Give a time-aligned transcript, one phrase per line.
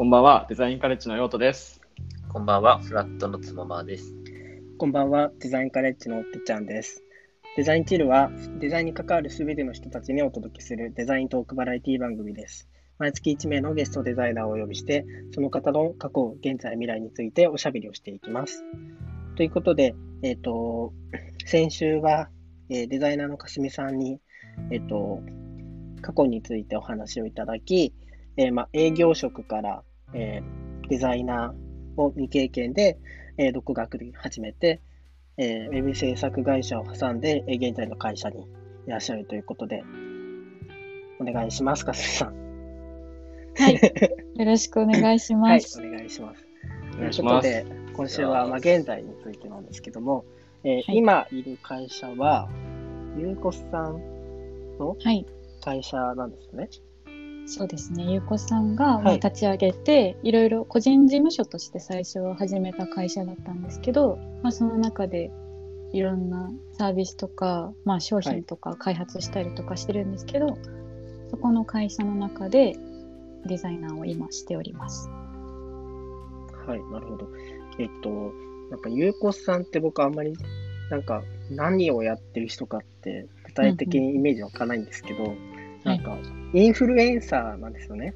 [0.00, 1.78] こんばんは、デザインカレッジのヨートです。
[2.30, 4.14] こんばんは、フラットのつままです。
[4.78, 7.04] こんばんは、デザインカレッジのてっちゃんです。
[7.58, 12.66] デザインチルは、デザインに関わるすべての人たちにお届けするデザイントークバラエティ番組です。
[12.96, 18.64] 毎月1名のゲストデザイナーをお呼びして、その方の過去、現在、未来についておしゃべりをしていきます。
[19.36, 20.94] ということで、えっ、と、
[21.44, 22.30] 先週は、
[22.70, 24.18] えーデザイナーのかすみさんに、
[24.70, 25.20] えっ、と、
[26.00, 27.92] 過去についてお話をいただき、
[28.38, 29.82] えーまあ、営業職から、
[30.14, 32.98] えーデザイナーを未経験で、
[33.36, 34.80] えー独学で始めて、
[35.36, 38.42] えーウェブ制作会社を挟んで、えー現在の会社に
[38.86, 39.84] いらっしゃるということで、
[41.20, 42.34] お願いします、かすみさん。
[43.56, 43.74] はい。
[44.36, 45.80] よろしくお願いしはい、ます。
[45.80, 46.46] お願いします。
[46.96, 47.48] お願いします。
[47.48, 50.24] ということで、今週は、まあ、現在についてなんですけども、
[50.64, 52.48] えーはい今いる会社は、
[53.16, 54.00] ゆうこさん
[54.78, 55.26] のはい。
[55.62, 56.68] 会社なんですね。
[57.46, 58.04] そうですね。
[58.12, 65.30] ゆうこさんが、立ち上げて、いろいろ個人事務所として最初は始めた会社だったんですけど、まあ、その中で
[65.92, 70.56] いろんなサービスとか、まあ、商品とか開発したりとかしてるんですけど、
[71.30, 72.76] そこの会社の中で
[73.46, 75.08] デザイナーを今しております。
[76.66, 77.28] はい、なるほど。
[77.78, 78.32] えっと、
[78.70, 80.36] なんか、ゆうこさんって僕あんまり、
[80.90, 85.34] なんか、何をやってる人かって、具体的にイメージわかんないんですけど、
[85.84, 86.16] なんか、
[86.52, 88.14] インフルエンサーなんですよね。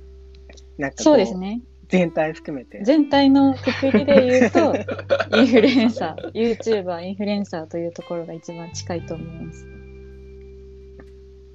[0.79, 1.63] なんかこそうですね。
[1.89, 2.83] 全体含めて。
[2.85, 4.75] 全体のくくりで言うと、
[5.39, 9.67] インフルエンサー、YouTuber、インフルエンサーというところが一番近いと思います。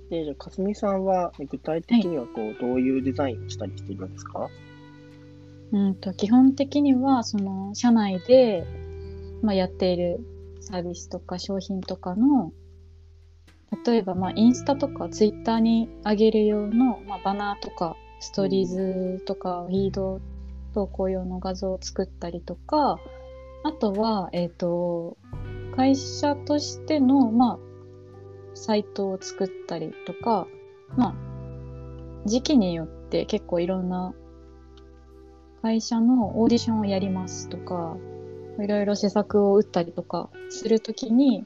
[0.10, 4.50] で、じゃあ、かすみさんは、具体的にはこう、どういうデザインをしたりしているんですか？
[5.72, 8.66] うんと基本的にはその社内で、
[9.44, 10.20] まあ、やっている
[10.62, 12.52] サービスとか商品とかの
[13.86, 20.20] 例えばまあインスタとかツイッターに上げる用の、まあ、バナーとかストーリーズとかフィード
[20.74, 23.00] 投稿用の画像を作ったりとか
[23.64, 25.18] あとは、えっと
[25.76, 27.60] 会社としての、まあ、
[28.54, 30.48] サイトを作ったりとか、
[30.98, 34.14] まあ、時期によって結構いろんな
[35.62, 37.98] 会社のオーディションをやりますとか、
[38.62, 41.46] いろいろ施策を打ったりとかするときに、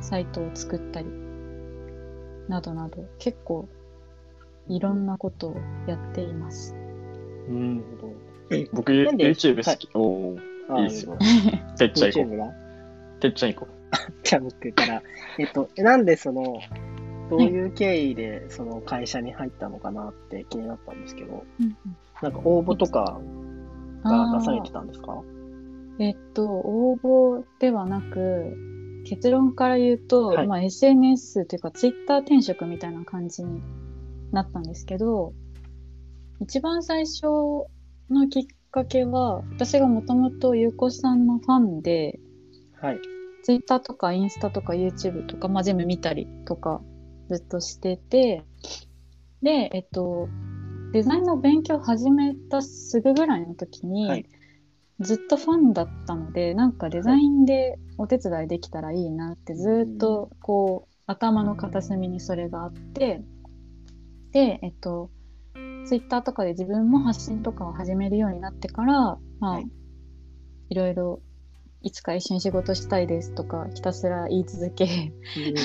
[0.00, 1.08] サイトを作ったり、
[2.48, 3.68] などなど、結構
[4.68, 6.74] いろんなことをやっています。
[7.48, 7.84] うん、
[8.50, 9.88] え僕、YouTube 好き。
[9.94, 11.16] おーあいいっすよ
[11.78, 12.48] てっちゃん行こ
[13.16, 13.20] う。
[13.20, 13.68] てっちゃん行こ
[14.22, 15.02] じゃあ僕から。
[15.38, 16.58] えっと、なんでその、
[17.30, 21.44] どういう経緯でその会社に入ったのかなって気になったんですけど、
[22.22, 23.20] なんか応募とか
[24.04, 25.22] が出されてたんですか？
[25.98, 28.56] えっと、応募ではなく、
[29.08, 33.62] 結論から言うと、はいまあ、SNS というか Twitter 転職みたいな感じに
[34.32, 35.32] なったんですけど、
[36.40, 37.22] 一番最初
[38.10, 42.20] のきっかけは、私がもともとゆうこさんのファンで、
[42.80, 42.98] はい。
[43.44, 46.82] Twitter とかインスタとか YouTube とか、まあ、全部見たりとか
[47.30, 48.44] ずっとしてて、
[49.40, 50.28] で、えっと、
[50.92, 54.26] デザインの勉強を始めたすぐぐらいの時に、はい
[55.00, 63.22] ずっとファンだったので、なんかデザインでお手伝いできたらいいなってずっとこう頭の片隅にそれがあって、
[64.32, 65.10] で、えっと、
[65.86, 69.68] ツイッターとかで自分も発信とかを始めるようになってから、まあ、はい。
[70.70, 71.22] いろいろ
[71.80, 75.12] いつか一緒に仕事したいですとかひたすら言い続け、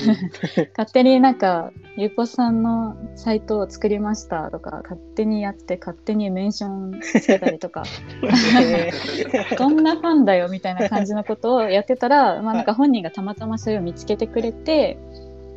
[0.76, 7.82] 勝手になんか、ゆうこさんのサイトを作りましたとか、勝手にやって、勝手にメンションつけたりとか、
[9.58, 14.96] こんなファンだよみたいな感じのことをやってたら、まあなんか本人がたまたまそれを見つけてくれて、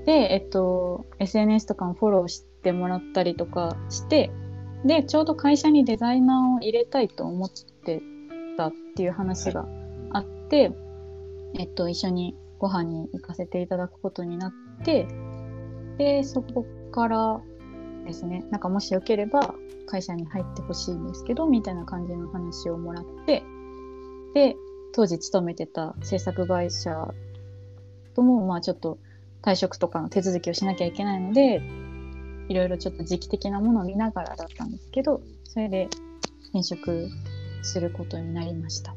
[0.06, 4.32] で、えっと、SNS とかもフォローしてもらったりとかして、
[4.84, 8.02] で、ちょうど会社にデザイナーを入れたいと思って
[8.58, 9.66] たっていう話が
[10.56, 15.08] えっと、一緒にご飯に行かせていただくことになって、
[15.98, 17.42] で、そこから
[18.06, 19.56] ですね、なんかもしよければ
[19.88, 23.44] 会社に入ってほしいんですけど、みたいな感じの話をもらって、
[24.34, 24.56] で、
[24.94, 27.14] 当時勤めてた制作会社
[28.16, 28.98] とも、まあちょっと
[29.42, 31.62] 退職とかの手続きをしなきゃいけないので、
[32.50, 35.90] いろいろちょっと時期的なものを見ながらだったんですけど、それで
[36.50, 37.10] 転職
[37.62, 38.96] することになりました。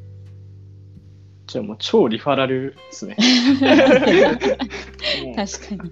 [1.50, 1.52] う。
[1.52, 3.16] じゃあもう超リファラルですね。
[5.26, 5.84] も 確か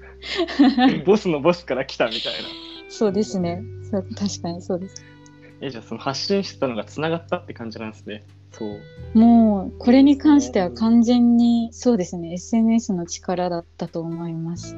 [0.87, 1.00] に。
[1.00, 2.38] うボスのボスから来たみたいな。
[2.88, 3.62] そうですね。
[3.90, 5.05] そう確かにそうです。
[5.60, 8.22] え、じゃあその発信してたのが繋がったって感じなんですね。
[8.52, 9.19] そう。
[9.19, 14.75] もう、これに関しては完全に、そうですね、SNS の力だったと思います。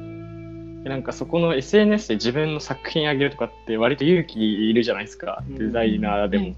[0.83, 6.43] でなんかそこの SNS で自分の作品あげるとかって割と勇気いるじゃないですか、うんデザイナーでも。
[6.45, 6.55] はい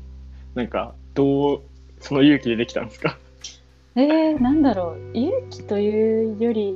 [0.55, 1.61] なんか、どう、
[1.99, 3.17] その勇気でできたんですか？
[3.95, 5.18] えー、なんだろう。
[5.18, 6.75] 勇気というより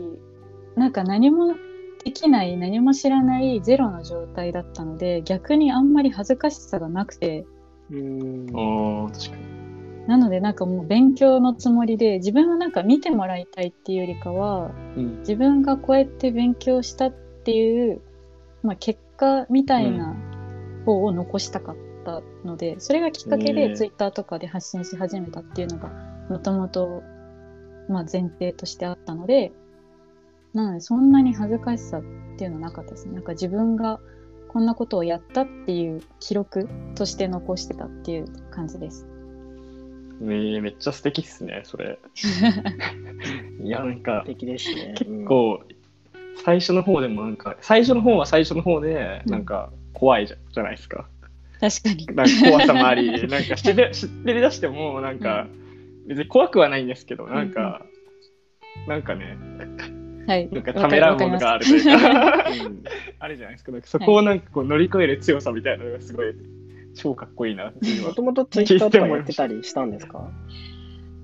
[0.76, 1.56] なんか何も
[2.04, 7.46] できない何も知らないゼロの状態だったので逆にあんまり恥ずかしさがなくて。
[7.92, 8.48] うん。
[8.54, 10.08] ああ、確かに。
[10.08, 15.20] なのでなんかもう勉強のつもりで自分はなんか見てもらいたいっていうよりかはうん。
[15.20, 17.12] 自分がこうやって勉強したっ
[17.44, 18.02] ていう、
[18.62, 20.16] まあ、結果みたいな
[20.86, 21.76] 方を残したかっ
[22.06, 25.92] たので、それがきっかけねでツイッターとかで発信し始めたっていうのが
[26.30, 27.04] もともと
[27.90, 29.52] まあ前提としてあったので
[30.54, 32.02] なのでそんなに恥ずかしさっ
[32.38, 34.00] ていうのはなかったですねなんか自分が
[34.48, 39.06] こんなことをやったっていう記録として残してたっていう感じです。
[40.20, 42.00] ねめっちゃ素敵っすね、それ。
[43.62, 44.96] いや、なんか素、敵ですね。
[44.98, 45.62] 結構、
[46.44, 51.08] 最初の方でもなんか、最初の方は最初の方で、うんなんか、怖いじゃじゃないですか。
[51.60, 52.06] 確かに。
[52.08, 55.48] なんか怖さもあり、 なんか知って知ってり出しても、なんか、
[56.08, 57.86] 別に怖くはないんですけど、なんか、
[58.88, 59.38] なんかね、
[60.28, 60.50] はい。
[60.52, 62.84] なんかためらうものがあるといううか、ん。
[63.20, 63.72] あるじゃないですか。
[63.72, 66.34] なんかそこをなんかこう乗り越える強さみたいなのがすごい、
[66.96, 70.32] 超かっこいいなっていうのはもともとツイッターとかやってたりしたんですか？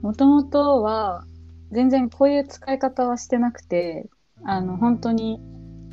[0.02, 1.26] もともとは
[1.72, 4.10] 全然こういう使い方はしてなくて
[4.44, 5.40] あの本当に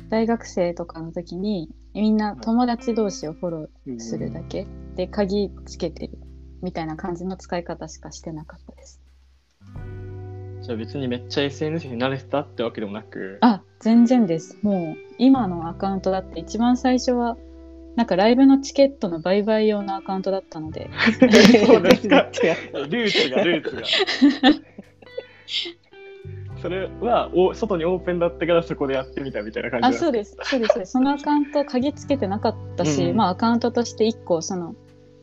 [0.09, 4.67] 大学生とかの時にみんな友達同士をフォローするだけ。
[4.95, 6.19] で鍵つけてる
[6.61, 9.01] みたいな感じの使い方しかしてなかったです。
[10.61, 14.57] じゃあ別にめっちゃ SNS に慣れてたってわけでもなく、あ全然です。
[14.61, 17.37] もう今のアカウントだって一番最初は
[17.95, 20.89] なんかライブのチケットの売買用のアカウントだったので
[21.65, 23.81] そうですかルーツがルーツが。
[26.61, 34.75] それはお外にオープンだったからそこでやってみたみたいな感じあなんそうですそうですそうですそのアカウント鍵つけてなかったし、うんまあアカウントとして1個その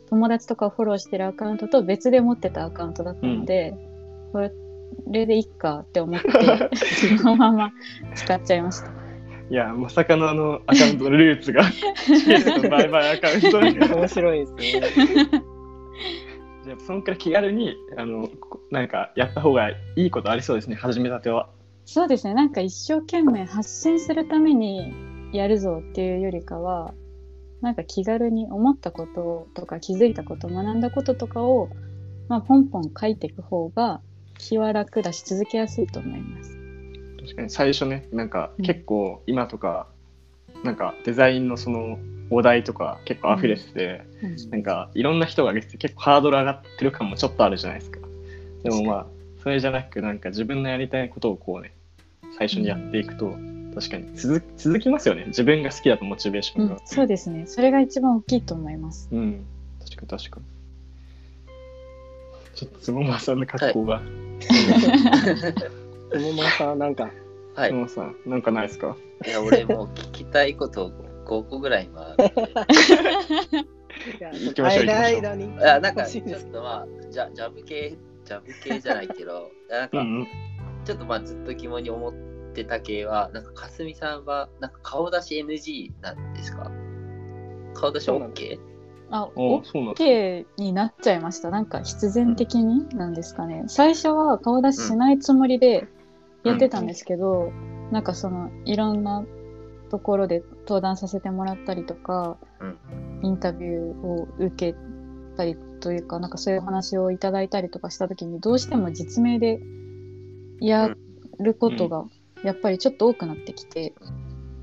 [0.09, 3.75] 友達とかをフォローしてるアカウントと別で持ってたアカウントだったので、
[4.31, 4.49] こ
[5.07, 6.29] れでいっかって思って
[7.17, 7.71] そのまま
[8.15, 8.91] 使っちゃいました
[9.49, 11.81] いや、まさかのあのアカウントのルーツが、チ
[12.25, 13.59] ケットの売買アカウント
[13.95, 14.81] 面白いですね。
[16.65, 21.49] じゃあそのくらい気軽にあのこなんかやった方がいいことありそうですね、始めたては。
[21.85, 24.93] そうですねなんか一生懸命発信するために
[25.33, 26.93] やるぞっていうよりかは
[27.61, 31.69] なんか気軽に思ったこととか気づいたこと学んだこととかを、
[32.27, 34.01] まあ、ポンポン書いていく方が
[34.37, 36.57] 気は楽だし続けやすいと思います。
[37.21, 39.87] 確かに最初ね、なんかうん結構今とか、
[40.63, 47.99] なんかデザインのそのお題とか結構溢れてて、うんなんかいろんな人が上げてて結構ハードル上がってる感もちょっとあるじゃないですか。
[48.63, 49.05] でもまあ、
[49.43, 51.73] それじゃなく、なんか自分のやりたいことをこうね、
[52.37, 53.35] 最初にやっていくと、
[53.79, 55.25] 確かに続続きますよね。
[55.27, 57.45] 自分が好きだとモチベーショうんンが。、そうですね。
[57.47, 59.07] それが一番大きいと思います。
[59.11, 59.45] うん、
[59.83, 60.45] 確かに確かに。
[62.55, 64.01] ちょっとつもまさんの格好が、
[66.11, 67.09] 友間さん、なんか、
[67.55, 67.69] はい。
[67.69, 68.97] つもまさん、なんかないですか？
[69.25, 70.91] いや、俺もう聞きたいこと
[71.25, 72.29] 5個ぐらい今 行
[74.53, 77.95] きましょう間間にいや、なんかちょっとまあ、ジャジャブ系、
[78.25, 80.27] ジャブ系じゃないけど、なんかうん。
[80.85, 82.28] ちょっとまあずっと疑問に思って
[82.65, 86.71] た系は、なんかかすみさんは、なんか顔出し NG なんですか？
[87.73, 88.59] 顔出し OK?
[89.11, 91.49] あ、OK になっちゃいました。
[91.49, 93.63] なんか必然的になんですかね。
[93.67, 95.87] 最初は顔出ししないつもりで
[96.43, 97.51] やってたんですけど、
[97.91, 99.25] なんかそのいろんな
[99.89, 102.77] ところで登壇させてもらったりとか、うん
[103.21, 104.77] インタビューを受け
[105.35, 109.59] たりというか、なんかそういうお話をいただいたりとかした時にどうしても実名で
[110.61, 110.95] や
[111.39, 112.05] ることが
[112.43, 113.93] やっぱりちょっと多くなってきて、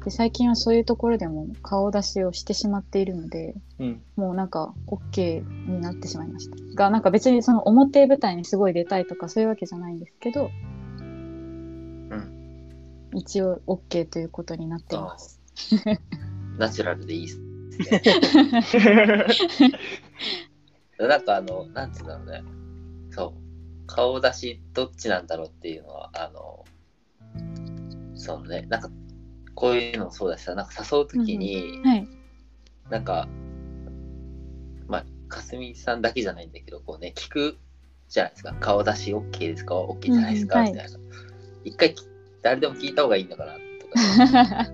[0.05, 4.03] で最近はそういうところでも顔出しをしてしまっているので、うん。
[4.17, 6.57] もうなんか OK になってしまいました。
[6.75, 10.51] が、なんか別にその表舞台にすごい出たいとかそういうわけじゃないんですけど、
[13.17, 15.41] 一応 OK ということになってます。
[16.59, 17.47] ナチュラルでいいっすね。
[20.99, 22.43] なんかあの、なんつうんだろうね。
[23.11, 23.33] そう。
[23.87, 26.65] 顔出しどっちなんだろうっていうのは、あの、
[28.27, 28.91] そうね、なんか、
[29.55, 32.09] こういうのもそうだしさ、なんか誘うときに、はい。
[32.91, 33.29] なんか、
[34.89, 37.57] まあ、かすみさんだけじゃないんだけど、こうね、聞く
[38.09, 38.53] じゃないですか。
[38.59, 40.99] 顔出し OK ですか ?OK じゃないですか、うんはいみたいな。
[41.65, 42.05] 一回き、
[42.43, 43.53] 誰でも聞いた方がいいのかな？
[43.53, 43.59] と
[44.67, 44.73] か。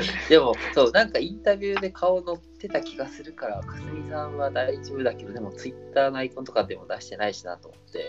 [0.30, 8.06] でも、そう、なんかインタビューで顔載ってた気がするから、かすみさんは大丈夫だけど、でもツイッターのアイコンとかでも出してないしなと思って、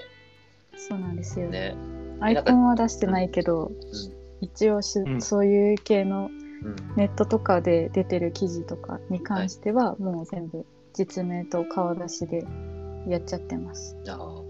[0.78, 1.50] そうなんですよ。
[1.50, 1.76] ね。
[2.22, 6.30] アイコンは出してないけど、うん一応し、うんそういう系の
[6.64, 6.76] うん。
[6.96, 12.46] ネットとかで出てる記事とかに関しては、もう全部実名と顔出しで
[13.08, 13.96] やっちゃってます。
[14.08, 14.42] あ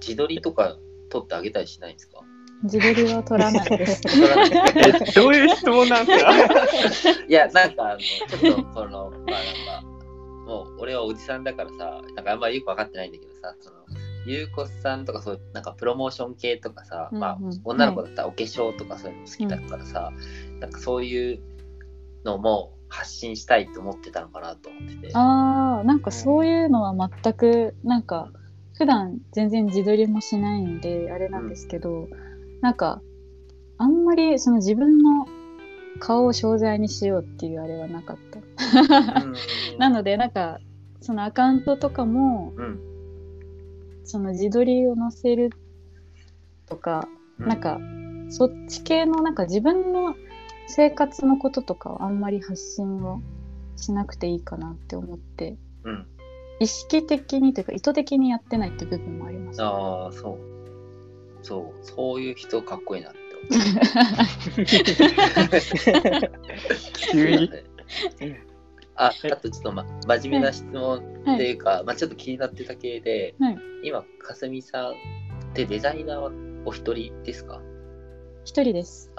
[0.00, 0.76] 自撮りとか
[1.08, 2.20] 撮ってあげたりしないんですか？
[2.64, 4.00] 自撮りは撮らないです。
[4.02, 6.30] 撮らないえどういう質問なんですか？
[7.28, 9.86] いや、なんかあの、ちょっとこの、まあなんか、
[10.46, 13.76] もう俺はおじさんだからさ、なんかあんまりよく分かってないんだけどさ、その、
[14.26, 20.12] ゆうこさんとかそういう、なんかプロモーション系とかさ、まあうんうん女の子だったらお化粧とかそういうの好きだからさ、
[20.60, 21.40] なんかそういう
[22.24, 25.10] のも発信したいと思ってたのかなと思ってて。
[25.14, 28.30] ああ、なんかそういうのは全く、なんか、
[28.74, 32.08] 普段全然自撮りもしないんで、あれなんですけど、
[32.60, 33.00] なんか、
[33.78, 35.26] あんまりその自分の
[36.00, 38.40] 顔を商材にしようっていうあれはなかった。
[39.24, 39.34] うん
[39.78, 40.58] なので、なんか、
[41.00, 42.89] そのアカウントとかも、うん
[44.10, 45.50] その自撮りを載せる
[46.66, 47.80] とか、うんなんか、
[48.28, 50.14] そっち系の、なんか自分の
[50.66, 53.22] 生活のこととかはあんまり発信を
[53.76, 56.06] しなくていいかなって思って、うん。
[56.58, 59.62] 意識的にというか意図的にやってないって部分もあります。
[59.62, 60.38] ああ、そう。
[61.42, 63.20] そう、そういう人かっこいいなって思
[67.12, 67.64] 急にって。
[69.06, 70.82] あ、あとちょっと、ま、真面目な質問
[71.24, 73.58] はいっていうか、まあちょっと気になってた系で、はい。
[73.84, 74.94] 今、かすみさんっ
[75.54, 76.30] てデザイナーは
[76.66, 77.62] お一人ですか？
[78.44, 79.10] 一人です。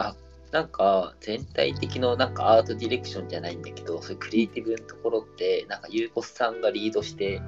[0.51, 7.41] なんか全体的のなんかアートディレクションじゃないんだけど、そういうクリエイティブのところって、なんかゆうこさんがリードして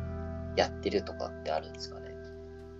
[0.55, 2.03] やってるとかってあるんですかね？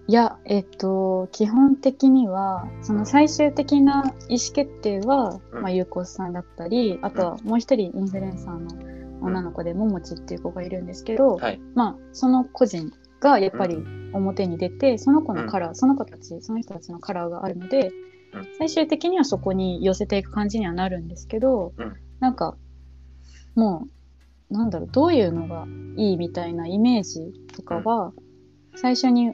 [0.08, 5.62] いや、えっと、基本的には、その最終的な意思決定は、うん。
[5.62, 8.83] まあ、ゆうこさんだったり、あとはもう一人インフルエンサーの
[9.24, 11.60] 女の子で、ももちっていう子がいるんですけど、はい。
[11.76, 13.78] まあ、その個人がやっぱり
[14.14, 17.92] 表に出て、その子のカラー、その子たち、その人たちのカラーがあるので、
[18.34, 18.48] うん。
[18.58, 21.94] 最終的にはそこに寄せていく感じにはなるんですけど、うん。
[22.20, 22.58] なんか、
[23.56, 23.88] も
[24.50, 25.66] う、なんだろう、どういうのが
[25.96, 28.14] いいみたいなイメージとかは、
[28.76, 29.34] 最初に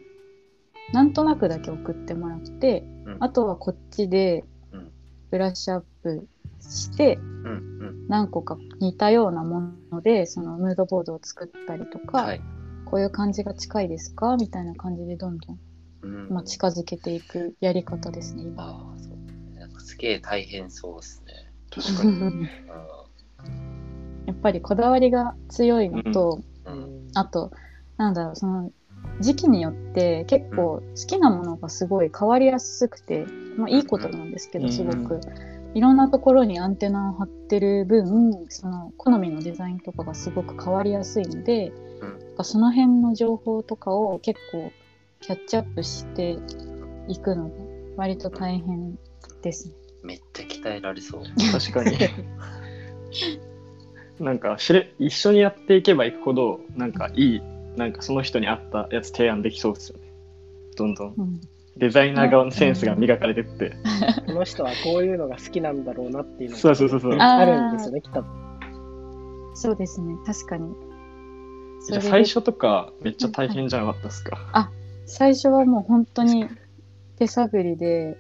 [0.94, 3.18] なんとなくだけ送ってもらって、うん。
[3.20, 4.92] あとはこっちでうん。
[5.32, 6.28] ブラッシュアップ
[6.62, 8.08] して、うんうん。
[8.08, 12.42] 何個か似たようなもので、そのムードボードを作ったりとか、はい。
[12.86, 14.36] こういう感じが近いですか？
[14.38, 15.60] みたいな感じでどんどん、
[16.02, 18.64] うんまあ、近づけていくやり方ですね、今。
[18.64, 19.60] ああ、そう。
[19.60, 21.52] なんかすげえ大変そうですね。
[21.70, 22.12] 確かに。
[22.12, 22.50] うん
[24.26, 27.52] やっぱりこだわりが強いのと、うんあと、
[27.98, 28.72] なんだろう、その
[29.22, 33.26] 時期によって結構好きなものがすごい変わりやすくて、
[33.58, 35.20] まあいいことなんですけど、うんすごく。
[35.74, 41.72] いろんなところにアンテナを張ってる分、その好みのデザインとかがすごく変わりやすいので、
[42.02, 44.72] うんなんかその辺の情報とかを結構
[45.20, 46.38] キャッチアップして
[47.10, 47.52] いくのが
[47.98, 48.98] 割と大変
[49.42, 49.74] ですね。
[50.04, 51.24] めっちゃ鍛えられそう。
[51.52, 51.98] 確かに。
[54.20, 57.42] なんか知れ一緒にやっていけばいくほどなんかいい
[57.76, 60.12] なんかその人に合ったやつ提案できそうですよね
[60.76, 61.42] どんどんうん、
[61.78, 63.74] デザイナー側のセンスが磨かれてって、
[64.26, 67.14] この人はこういうのが好きなんだろうなっていうのがそうそうそうそう。
[67.14, 68.24] あるんですよね、きっと。
[69.54, 70.74] そうですね、確かに。
[71.88, 74.72] じゃあ最初とかめっちゃ大変じゃなかったですか、
[75.06, 76.48] 最初はもう本当に
[77.18, 78.18] 手探りで、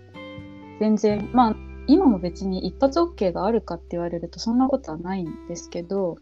[0.80, 1.56] 全然、まあ、
[1.88, 6.18] 今も別に一発 OK があるかって言われるとそんなことはないんですけど、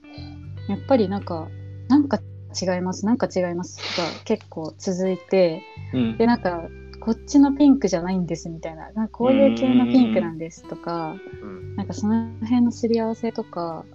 [0.68, 1.48] やっぱりなんか、
[1.90, 2.20] なんか
[2.60, 5.62] 違います、なんか違いますが結構続いて、
[5.94, 6.18] うん。
[6.18, 6.64] で、なんか、
[7.08, 11.76] こっちのピンクじゃないんですみたいな、なんかこういう系のピンクなんですとか、うん。
[11.78, 13.86] なんかその辺のすり合わせとか、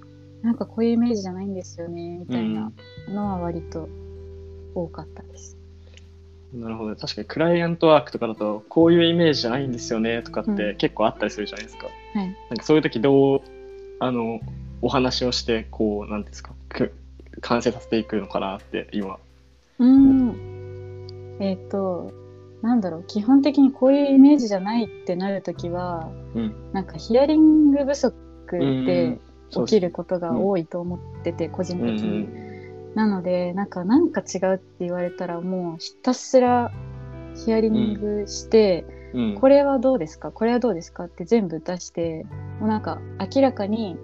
[0.41, 2.73] なんかこういうイメージじゃないんですよね、みたいな
[3.11, 3.87] のは割と
[4.75, 5.59] 多かったです。
[6.55, 12.27] なるほど確かにクライアントワークとかだとこういうイメージじゃないんですよねとかっうて結構あったりするじゃないですか、はい。
[12.49, 13.41] なんかそういう時どう
[14.01, 14.41] あの
[14.81, 16.95] お話をしてこうなんていうんですかく
[17.43, 19.19] 完成させていくのかなって今。
[19.79, 21.37] うーん。
[21.41, 22.22] えっ、と、
[22.63, 26.55] なんだろう、基本的にこういうイメージじゃないってなるときは、うん。
[26.73, 28.15] なんかヒアリング不足
[28.51, 29.19] で
[29.51, 32.19] 起きることが多いと思ってて、個人うんう的に。
[32.21, 32.95] ん。
[32.95, 36.71] なので、なんか、なんか違うって言われたら、もうひたすら
[37.35, 39.35] ヒアリングして、うん。
[39.35, 40.31] これはどうですか？
[40.31, 41.05] これはどうですか？
[41.05, 42.25] って全部出して、
[42.61, 43.01] もうなんか
[43.35, 43.97] 明らかに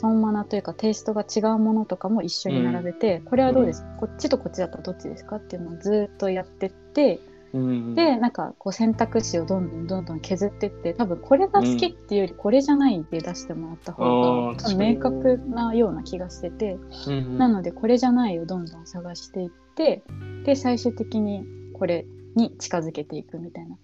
[0.00, 3.82] トーンマナというかテイストが違うものとかも一緒に並べて、これはどうです？
[3.82, 5.36] か、こっちとこっちだったらどっちですか？
[5.36, 20.02] っていうのをずっとやってって、うんで、なんかこう選択肢をどんどんどんどん削ってって、多分これが好きっていうよりこれじゃないで出してもらった方が明確なような気がしてて、うんうんなのでこれじゃないをどんどん探していって、
[20.44, 23.76] で、最終的にこれに近づけていくみたいな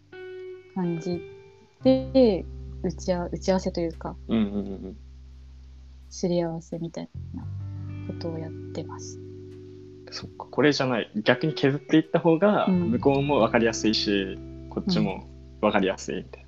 [0.74, 1.22] 感じ
[1.82, 2.44] で、
[2.82, 4.96] 打ち合打ち合わせというか、うんうんうん。
[6.10, 7.44] すり合わせみたいな
[8.06, 9.23] ことをやってます。
[10.14, 11.10] そっか、これじゃない。
[11.24, 14.38] 逆に削っていった方が、うん向こうも分かりやすいし、
[14.70, 15.26] こっちも
[15.60, 16.46] 分かりやすいみたい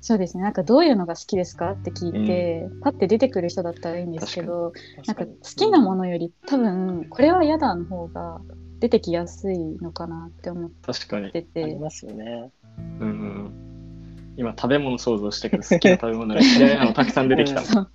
[0.00, 0.44] そうですね。
[0.44, 4.72] なんかどういうのが好きですかって聞いて、パッて出てくる人だったらいいんですけど、
[5.04, 8.40] なんか好きなものより多分これは嫌だの方が
[8.78, 10.94] 出てきやすいのかなって思っな。
[10.94, 11.32] 確かに。
[11.32, 12.52] てて、ありますよね。
[12.78, 13.14] うんうんう
[13.48, 14.34] ん。
[14.36, 17.62] 今、食べ物想像したけど、好きな食べ物が嫌いなのたくさん出てきた。
[17.66, 17.90] そう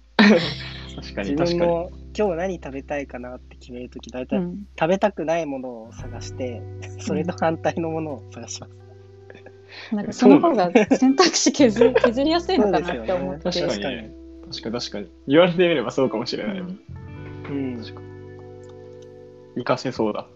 [0.96, 1.60] 確か自に、確かに。
[1.60, 6.62] 分も今日何食べたいかなって決めるとき、大体うん、食べたくないものを探して、
[7.00, 8.74] それと反対のものを探します。
[9.92, 13.44] なんかその方が選択肢削り 削りやすいのかなって思って。
[13.44, 13.70] 確かに。
[13.72, 13.98] 確かに。
[14.52, 14.80] 確かに。
[14.80, 15.08] 確かに。
[15.28, 16.60] 言われてみればそうかもしれない。
[16.60, 16.80] うん
[17.50, 17.78] うん。
[17.78, 18.08] 確かに。
[19.56, 20.28] 活かせそうだ。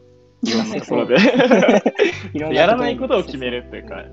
[0.44, 2.56] い活ろんなかせそうところで。
[2.56, 4.06] やらないことを決めるっていうか、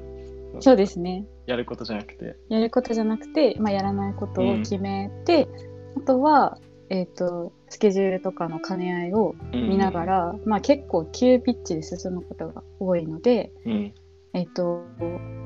[0.61, 1.27] そうですね。
[1.47, 2.37] やることじゃなくて。
[2.49, 5.74] やることじゃなくて、まあ、やらないことを決めて、あ
[6.05, 6.59] とは、
[6.91, 13.95] えっ、と、スケジュールとかの兼ね合いを見ながら、まあ結構急ピッチで進むことが多いので、うん。
[14.35, 14.83] えっ、と、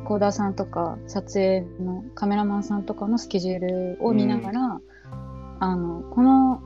[0.04, 4.80] コーダーさんとか撮影のカメラマンさんとかのスケジュールを見ながら、
[5.60, 6.62] あの、この、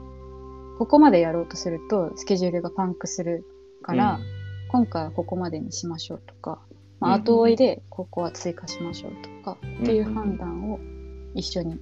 [0.79, 3.45] ここまでやろうとするとスケジュールがパンクする
[3.83, 4.21] から、
[4.69, 6.61] 今回はここまでにしましょうとか、
[6.99, 7.23] まあ、うん。
[7.23, 10.79] 後追いでここは追加しましょうとか、んっていう判断を
[11.35, 11.79] 一緒に、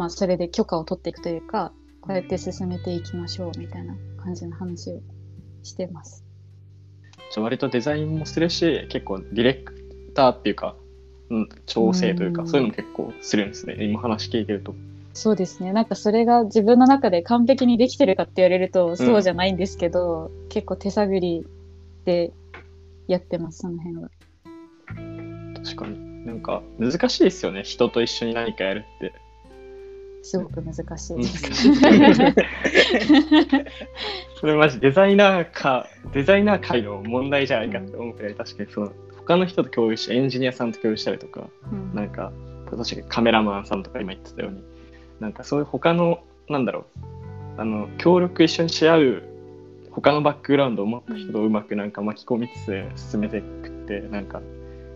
[0.00, 5.02] まあ、それで許可を取っていくというかこうやって進めていきましょうみたいな感じの話を
[5.62, 6.24] してます。
[7.30, 9.74] じゃあ割とデザインもするし、結構ディレク
[10.14, 10.74] ターっていうか、
[11.28, 13.76] うん、調整というか、うんそういうのも結構するんですね。
[13.84, 14.74] 今話聞いてると。
[15.12, 21.46] そうですねなんかそれが自分の中で完璧にできてるかって言われるとそうじゃないんですけど、結構手探り
[22.06, 22.32] で
[23.06, 24.10] やってますその辺は。
[25.62, 26.24] 確かに。
[26.24, 27.64] なんか難しいですよね。
[27.64, 29.12] 人と一緒に何かやるって。
[30.22, 31.72] すごく難しい難です。
[34.40, 41.94] それマジデザイナーか、デザイナー界の問題じゃないかって思うくらい、確かにその、他の人と共有し、エンジニアさんと共有したりとか、うん。
[41.94, 42.32] なんか、
[42.70, 44.62] 確かにカメラマンさんとか今言ってたように、
[45.20, 46.84] なんかそういう他の、なんだろう、
[47.60, 49.22] あの、協力一緒にし合う、
[49.90, 52.64] 他のバックグラウンドを持った人をうまくなんか巻き込みつ
[52.96, 54.40] つ進めていくって、なんか、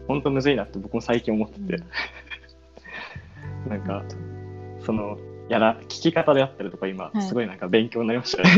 [0.09, 1.83] ほんとむずいなって僕も最近思ってて、
[3.69, 4.03] なんか、
[4.85, 5.19] その、
[5.49, 8.51] やら、聞き方であったりとか今は、いすごいなんか勉強になりましたね。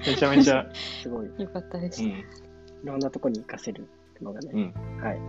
[0.06, 0.66] めちゃめちゃ、
[1.02, 1.26] すごい。
[1.38, 2.02] よかったです。
[2.02, 2.14] うん、い
[2.84, 3.86] ろんなとこに活かせる
[4.22, 4.50] のがね。
[4.52, 5.02] うん。
[5.02, 5.20] はい。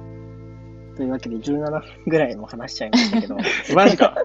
[0.96, 3.38] というわけで17分ぐらいも話しちゃいましたけど。
[3.76, 4.16] マジか。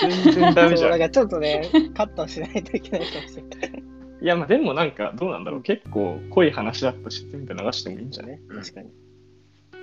[0.00, 0.90] 全然ダメじゃん。
[0.90, 1.62] だからちょっとね、
[1.94, 3.82] カットしないといけないかもしれない。
[4.22, 5.62] いや、まあでもなんか、どうなんだろう。
[5.62, 8.32] 結構濃い話だったし、全部流してもいいんじゃない？
[8.32, 8.90] ね、確かに。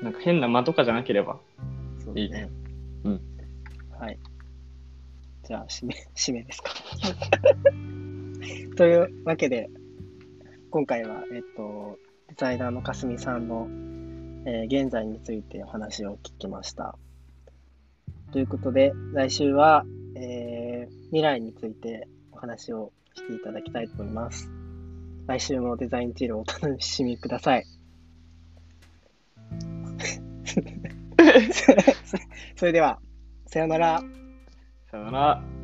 [0.02, 1.39] なんか変な間とかじゃなければ。
[2.15, 2.50] いいね。
[3.04, 3.21] うん。
[4.00, 4.17] はい。
[5.51, 6.71] じゃあ、締め、 締めですか。
[8.77, 9.69] というわけで、
[10.69, 13.67] 今回は、えっと、デザイナーのかすみさんの、
[14.45, 16.97] えー現在についてお話を聞きました。
[18.31, 19.85] ということで、来週は、
[20.15, 24.49] えー未来についてお話をしていただきたいと思います。
[25.27, 27.65] 来週もデザインチルをお楽しみください。
[32.55, 33.01] それでは、
[33.47, 34.01] さようなら。
[34.91, 35.61] さよなら。